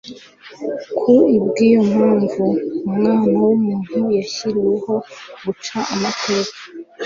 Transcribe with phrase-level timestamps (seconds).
[0.97, 1.13] ku
[1.45, 2.45] bw’iyo mpamvu,
[2.87, 4.93] Umwana w’umuntu yashyiriweho
[5.43, 6.57] guca amateka